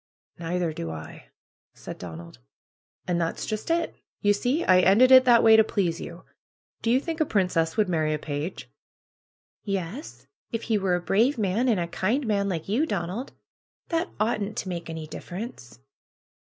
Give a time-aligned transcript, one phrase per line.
[0.39, 1.27] ^^Neither do I,"
[1.75, 2.39] said Donald.
[3.07, 3.95] ^^And that's ]ust it!
[4.19, 6.23] You see I ended it that way to please you.
[6.81, 8.67] Do you think a princess would marry a page?"
[9.67, 13.33] '^Yes, if he were a brave man, and a kind man, like you, Donald.
[13.89, 15.77] That oughtn't to make any difference."